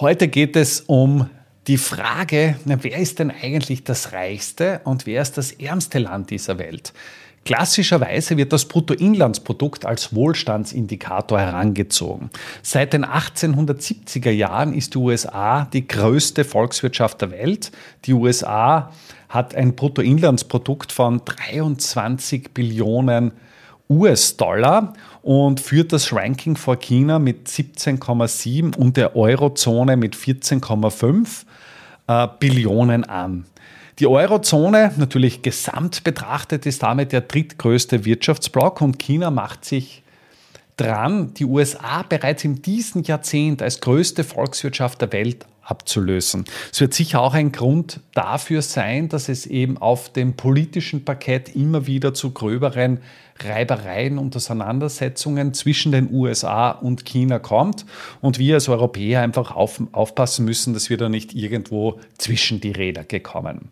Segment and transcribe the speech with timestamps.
[0.00, 1.28] Heute geht es um
[1.66, 6.30] die Frage, na, wer ist denn eigentlich das reichste und wer ist das ärmste Land
[6.30, 6.92] dieser Welt?
[7.44, 12.30] Klassischerweise wird das Bruttoinlandsprodukt als Wohlstandsindikator herangezogen.
[12.62, 17.72] Seit den 1870er Jahren ist die USA die größte Volkswirtschaft der Welt.
[18.04, 18.92] Die USA
[19.28, 23.32] hat ein Bruttoinlandsprodukt von 23 Billionen
[23.88, 24.92] US-Dollar
[25.22, 31.44] und führt das Ranking vor China mit 17,7 und der Eurozone mit 14,5
[32.06, 33.46] äh, Billionen an.
[33.98, 40.02] Die Eurozone, natürlich gesamt betrachtet, ist damit der drittgrößte Wirtschaftsblock und China macht sich
[40.76, 46.44] dran, die USA bereits in diesem Jahrzehnt als größte Volkswirtschaft der Welt abzulösen.
[46.72, 51.54] Es wird sicher auch ein Grund dafür sein, dass es eben auf dem politischen Parkett
[51.54, 53.00] immer wieder zu gröberen
[53.40, 57.84] Reibereien und Auseinandersetzungen zwischen den USA und China kommt
[58.20, 62.72] und wir als Europäer einfach auf, aufpassen müssen, dass wir da nicht irgendwo zwischen die
[62.72, 63.70] Räder gekommen.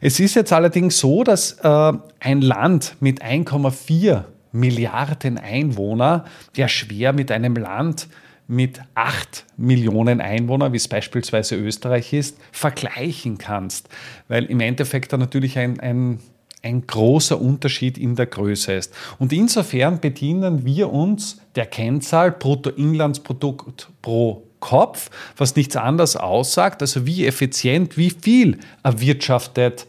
[0.00, 6.24] Es ist jetzt allerdings so, dass äh, ein Land mit 1,4 Milliarden Einwohner
[6.56, 8.08] ja schwer mit einem Land
[8.48, 13.88] mit 8 Millionen Einwohnern, wie es beispielsweise Österreich ist, vergleichen kannst.
[14.26, 16.18] Weil im Endeffekt da natürlich ein, ein,
[16.62, 18.94] ein großer Unterschied in der Größe ist.
[19.18, 27.06] Und insofern bedienen wir uns der Kennzahl Bruttoinlandsprodukt pro Kopf, was nichts anderes aussagt, also
[27.06, 29.86] wie effizient, wie viel erwirtschaftet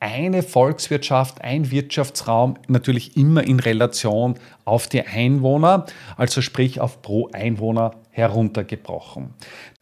[0.00, 5.84] eine Volkswirtschaft, ein Wirtschaftsraum natürlich immer in Relation auf die Einwohner,
[6.16, 9.34] also sprich auf pro Einwohner heruntergebrochen.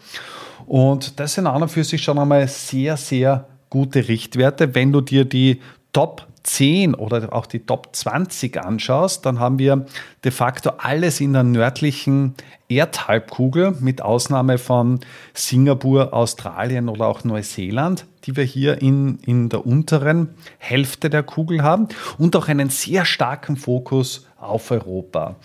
[0.65, 4.73] Und das sind an und für sich schon einmal sehr, sehr gute Richtwerte.
[4.73, 5.59] Wenn du dir die
[5.91, 9.85] Top 10 oder auch die Top 20 anschaust, dann haben wir
[10.23, 12.35] de facto alles in der nördlichen
[12.69, 15.01] Erdhalbkugel mit Ausnahme von
[15.33, 21.63] Singapur, Australien oder auch Neuseeland, die wir hier in, in der unteren Hälfte der Kugel
[21.63, 21.87] haben
[22.17, 25.35] und auch einen sehr starken Fokus auf Europa.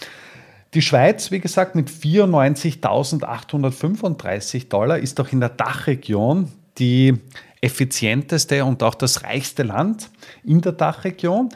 [0.74, 7.18] Die Schweiz, wie gesagt, mit 94.835 Dollar ist auch in der Dachregion die
[7.62, 10.10] effizienteste und auch das reichste Land
[10.44, 11.48] in der Dachregion.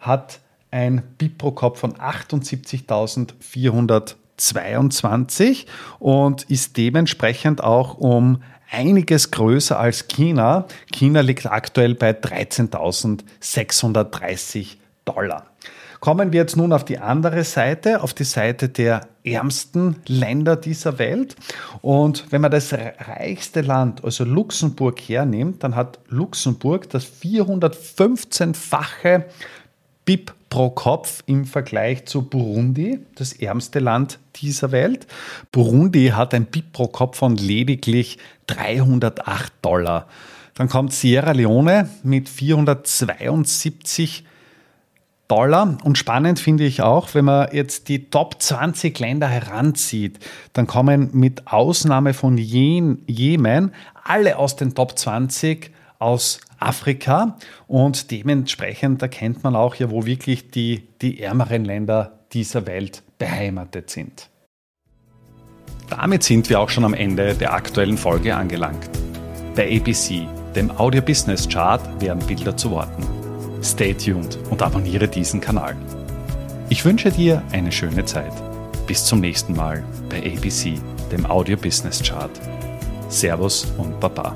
[0.00, 0.40] hat
[0.70, 5.66] ein BIP pro Kopf von 78.400 22
[5.98, 10.66] und ist dementsprechend auch um einiges größer als China.
[10.92, 15.46] China liegt aktuell bei 13.630 Dollar.
[16.00, 20.98] Kommen wir jetzt nun auf die andere Seite, auf die Seite der ärmsten Länder dieser
[20.98, 21.36] Welt.
[21.82, 29.26] Und wenn man das reichste Land, also Luxemburg, hernimmt, dann hat Luxemburg das 415-fache
[30.06, 35.06] BIP pro Kopf im Vergleich zu Burundi, das ärmste Land dieser Welt.
[35.52, 38.18] Burundi hat ein BIP pro Kopf von lediglich
[38.48, 40.06] 308 Dollar.
[40.54, 44.24] Dann kommt Sierra Leone mit 472
[45.28, 45.78] Dollar.
[45.84, 50.18] Und spannend finde ich auch, wenn man jetzt die Top 20 Länder heranzieht,
[50.52, 55.70] dann kommen mit Ausnahme von Jemen alle aus den Top 20
[56.00, 57.36] aus Afrika
[57.68, 63.90] und dementsprechend erkennt man auch ja, wo wirklich die, die ärmeren Länder dieser Welt beheimatet
[63.90, 64.28] sind.
[65.88, 68.90] Damit sind wir auch schon am Ende der aktuellen Folge angelangt.
[69.54, 73.04] Bei ABC dem Audio Business Chart werden Bilder zu Worten.
[73.62, 75.76] Stay tuned und abonniere diesen Kanal.
[76.68, 78.32] Ich wünsche dir eine schöne Zeit.
[78.88, 80.80] Bis zum nächsten Mal bei ABC,
[81.12, 82.32] dem Audio Business Chart.
[83.08, 84.34] Servus und Baba.